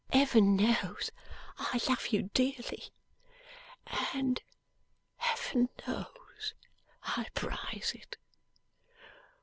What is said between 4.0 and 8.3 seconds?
'And Heaven knows I prize it!